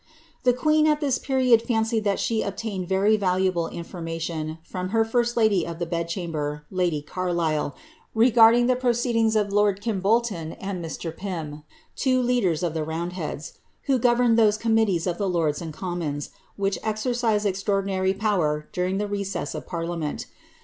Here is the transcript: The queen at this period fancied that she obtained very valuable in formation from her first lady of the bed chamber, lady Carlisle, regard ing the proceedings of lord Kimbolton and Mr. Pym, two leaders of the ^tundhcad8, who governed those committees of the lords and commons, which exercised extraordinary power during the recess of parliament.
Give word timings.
The 0.45 0.51
queen 0.53 0.87
at 0.87 0.99
this 0.99 1.19
period 1.19 1.61
fancied 1.61 2.05
that 2.05 2.19
she 2.19 2.41
obtained 2.41 2.89
very 2.89 3.17
valuable 3.17 3.67
in 3.67 3.83
formation 3.83 4.57
from 4.63 4.89
her 4.89 5.05
first 5.05 5.37
lady 5.37 5.63
of 5.63 5.77
the 5.77 5.85
bed 5.85 6.07
chamber, 6.09 6.65
lady 6.71 7.03
Carlisle, 7.03 7.75
regard 8.15 8.55
ing 8.55 8.65
the 8.65 8.75
proceedings 8.75 9.35
of 9.35 9.53
lord 9.53 9.79
Kimbolton 9.79 10.53
and 10.59 10.83
Mr. 10.83 11.15
Pym, 11.15 11.61
two 11.95 12.19
leaders 12.19 12.63
of 12.63 12.73
the 12.73 12.79
^tundhcad8, 12.83 13.53
who 13.83 13.99
governed 13.99 14.39
those 14.39 14.57
committees 14.57 15.05
of 15.05 15.19
the 15.19 15.29
lords 15.29 15.61
and 15.61 15.71
commons, 15.71 16.31
which 16.55 16.79
exercised 16.81 17.45
extraordinary 17.45 18.15
power 18.15 18.67
during 18.73 18.97
the 18.97 19.05
recess 19.07 19.53
of 19.53 19.67
parliament. 19.67 20.25